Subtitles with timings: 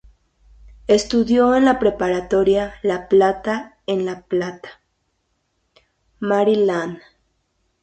[0.87, 4.81] Estudió en la Preparatoria La Plata en La Plata,
[6.17, 6.99] Maryland.